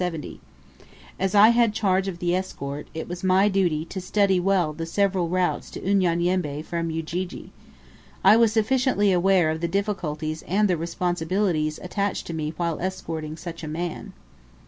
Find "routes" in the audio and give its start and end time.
5.29-5.69